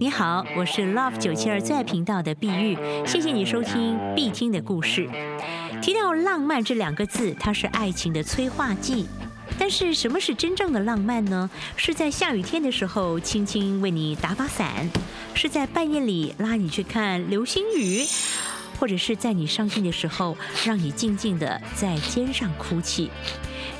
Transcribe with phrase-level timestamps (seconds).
[0.00, 5.08] 你好，我是 Love 九七二最爱频道的碧玉，谢谢你收听必听的故事。
[5.82, 9.08] 提到浪漫这两个字，它是爱情的催化剂。
[9.58, 11.50] 但是什么是真正的浪漫呢？
[11.76, 14.88] 是在下雨天的时候，轻轻为你打把伞；
[15.34, 18.06] 是在半夜里拉你去看流星雨，
[18.78, 23.10] 或者是在你伤心的时候，让你静静的在肩上哭泣。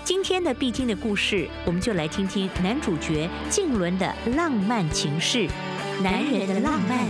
[0.02, 5.46] 今天的必听的故事，我们就来听听男主角静伦的浪漫情事。
[6.00, 7.08] 男人的浪漫，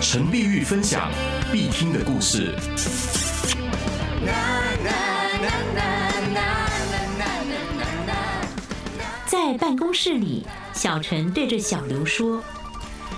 [0.00, 1.10] 陈碧玉分享
[1.52, 2.54] 必听的故事。
[9.26, 12.42] 在办公室里，小陈对着小刘说：“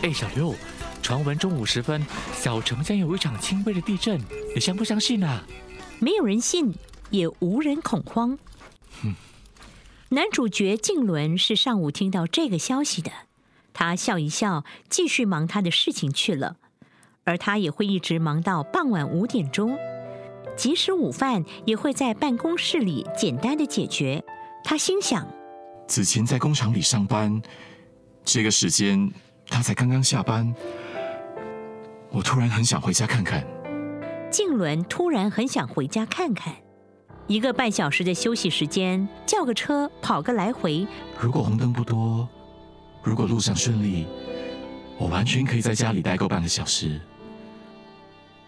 [0.03, 0.57] 哎，小刘，
[1.03, 2.05] 传闻中午时分，
[2.35, 4.21] 小城将有一场轻微的地震，
[4.55, 5.45] 你相不相信啊？”
[6.01, 6.75] 没有人信，
[7.11, 8.37] 也无人恐慌。
[10.09, 13.13] 男主角静伦是上午听到这个消息的。
[13.75, 16.57] 他笑一笑，继续忙他的事情去了，
[17.25, 19.77] 而他也会一直忙到傍晚五点钟，
[20.57, 24.23] 即使午饭也会在办公室里简单的解决。
[24.63, 25.27] 他心想：
[25.89, 27.41] 子晴在工厂里上班，
[28.25, 29.11] 这个时间
[29.49, 30.55] 他才刚刚下班，
[32.11, 33.47] 我突然很想回家看看。
[34.31, 36.55] 静伦突然很想回家看看，
[37.27, 40.87] 一个半小时的休息时间，叫个车跑个来回。
[41.19, 42.29] 如果红灯不多。
[43.05, 44.07] 如果路上顺利，
[44.97, 47.01] 我完全可以在家里待够半个小时。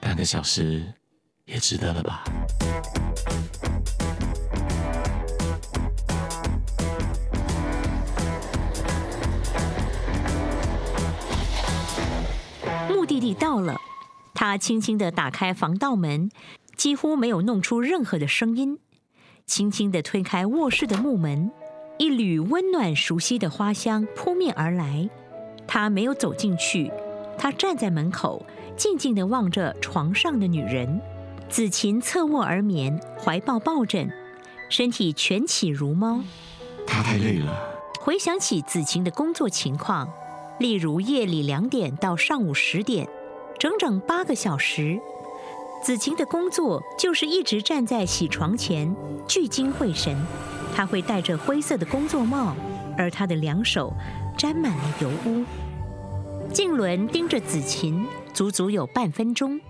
[0.01, 0.85] 半个小时
[1.45, 2.25] 也值得了吧？
[12.89, 13.77] 目的地到了，
[14.35, 16.31] 他轻轻的打开防盗门，
[16.77, 18.79] 几乎没有弄出任何的声音，
[19.47, 21.51] 轻轻的推开卧室的木门。
[21.97, 25.09] 一缕温暖熟悉的花香扑面而来，
[25.67, 26.91] 他没有走进去，
[27.39, 28.45] 他站在门口，
[28.77, 31.01] 静静地望着床上的女人。
[31.49, 34.11] 子晴侧卧而眠，怀抱抱枕，
[34.69, 36.21] 身体蜷起如猫。
[36.85, 37.57] 他太累了。
[38.01, 40.13] 回想起子晴的工作情况，
[40.59, 43.09] 例如夜里两点到上午十点，
[43.59, 44.99] 整整八个小时。
[45.81, 48.95] 子晴的工作就是一直站在洗床前，
[49.29, 50.17] 聚精会神。
[50.75, 52.57] 他会戴着灰色的工作帽，
[52.99, 53.95] 而他的两手
[54.37, 55.45] 沾满了油污。
[56.53, 59.61] 静伦盯着子琴，足足有半分钟。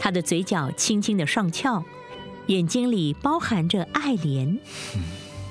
[0.00, 1.84] 他的嘴角轻轻的上翘，
[2.46, 4.58] 眼睛里包含着爱怜。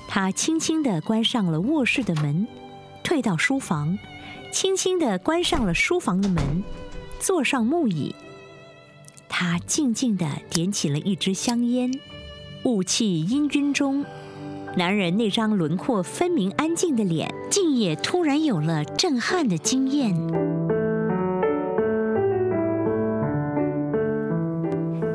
[0.07, 2.47] 他轻轻地关上了卧室的门，
[3.03, 3.97] 退到书房，
[4.51, 6.63] 轻轻地关上了书房的门，
[7.19, 8.15] 坐上木椅。
[9.29, 11.91] 他静静地点起了一支香烟，
[12.63, 14.05] 雾气氤氲中。
[14.75, 20.15] 男人那张轮廓分明、安静的脸，竟也突然有了震撼的惊艳。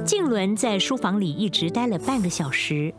[0.06, 2.94] 静伦在书房里一直待了半个小时，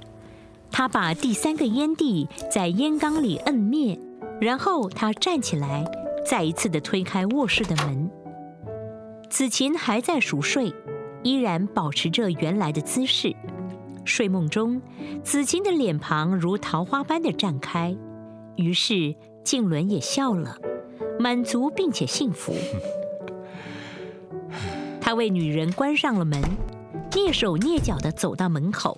[0.70, 3.98] 他把第三个烟蒂在烟缸里摁灭，
[4.42, 5.86] 然后他站起来，
[6.26, 8.12] 再一次的推开卧室的门。
[9.30, 10.74] 子琴还在熟睡，
[11.24, 13.34] 依然保持着原来的姿势。
[14.10, 14.82] 睡梦中，
[15.24, 17.96] 子金的脸庞如桃花般的绽开，
[18.56, 20.58] 于是静伦也笑了，
[21.20, 22.54] 满足并且幸福。
[25.00, 26.42] 他为女人关上了门，
[27.12, 28.98] 蹑手蹑脚地走到门口，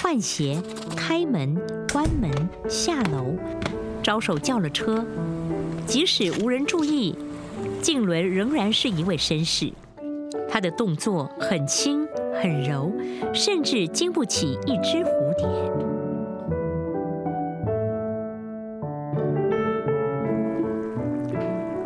[0.00, 0.60] 换鞋、
[0.96, 1.54] 开门、
[1.92, 2.30] 关门、
[2.68, 3.36] 下楼，
[4.02, 5.06] 招手叫了车。
[5.86, 7.16] 即使无人注意，
[7.80, 9.72] 静伦仍然是一位绅士。
[10.48, 12.06] 他的动作很轻。
[12.34, 12.92] 很柔，
[13.34, 15.46] 甚至经不起一只蝴蝶。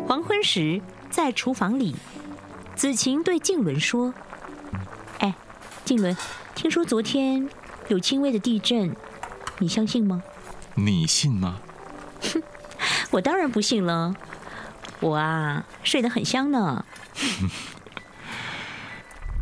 [0.07, 1.95] 黄昏时，在厨房里，
[2.75, 4.13] 子晴对静伦说
[5.19, 5.33] ：“哎，
[5.83, 6.15] 静伦，
[6.53, 7.49] 听说昨天
[7.87, 8.95] 有轻微的地震，
[9.59, 10.21] 你相信吗
[10.75, 11.59] ？”“你信吗
[12.33, 12.43] ？”“哼，
[13.11, 14.13] 我当然不信了。
[15.01, 16.85] 我啊，睡得很香呢。”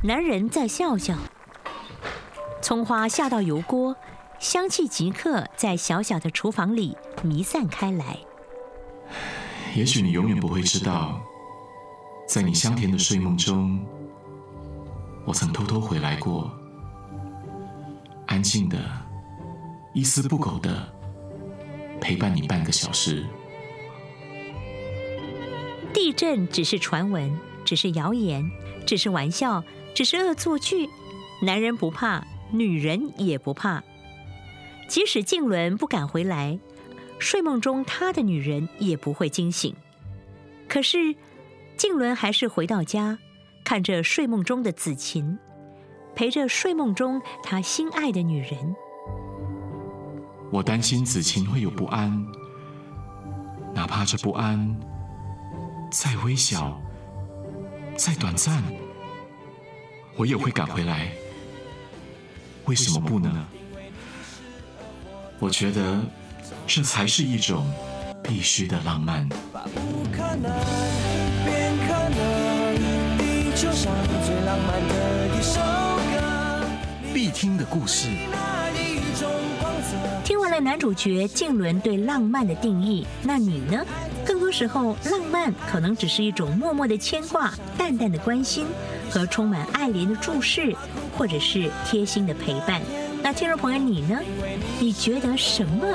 [0.06, 1.16] 男人在笑笑，
[2.62, 3.96] 葱花下到油锅，
[4.38, 8.20] 香气即刻在小小的厨房里弥散开来。
[9.74, 11.22] 也许你永远不会知道，
[12.28, 13.80] 在你香甜的睡梦中，
[15.26, 16.52] 我曾偷偷回来过，
[18.28, 18.78] 安静的、
[19.94, 20.86] 一丝不苟的
[22.02, 23.26] 陪伴你半个小时。
[25.94, 28.52] 地震只是传闻，只是谣言，
[28.86, 29.64] 只是玩笑。
[29.94, 30.90] 只是恶作剧，
[31.42, 33.84] 男人不怕，女人也不怕。
[34.88, 36.60] 即使静伦不敢回来，
[37.20, 39.76] 睡梦中他的女人也不会惊醒。
[40.68, 41.16] 可是，
[41.78, 43.18] 静伦还是回到家，
[43.64, 45.38] 看着睡梦中的子琴，
[46.16, 48.76] 陪着睡梦中他心爱的女人。
[50.52, 52.26] 我担心子晴会有不安，
[53.74, 54.76] 哪怕这不安
[55.92, 56.80] 再微小、
[57.96, 58.62] 再短暂，
[60.16, 61.12] 我也会赶回来。
[62.66, 63.30] 为什么不呢？
[65.40, 66.00] 我觉得
[66.66, 67.66] 这才是一种
[68.24, 69.28] 必须的浪漫。
[69.30, 69.36] 不
[70.12, 70.52] 可能，
[71.44, 73.92] 变可能，地球上
[74.26, 75.60] 最浪漫的一首
[76.14, 76.66] 歌。
[77.14, 78.08] 必听的故事。
[80.24, 83.86] 听完了男主角静伦对浪漫的定义，那你呢？
[84.26, 88.66] 更多时候，浪漫可能只是一种默默的牵挂、淡淡的关心
[89.14, 90.76] 和充满爱怜的注视，
[91.16, 92.82] 或者是贴心的陪伴。
[93.22, 94.20] 那听众朋友，你呢？
[94.80, 95.86] 你觉得什么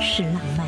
[0.00, 0.66] 是浪漫？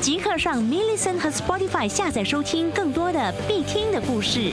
[0.00, 4.50] 即刻上 m i l l i c e n t 和 Spotify 下载收听更多的必听的故事。